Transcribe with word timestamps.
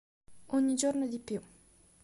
Ogni 0.47 0.73
giorno 0.73 1.05
di 1.05 1.19
più 1.19 1.39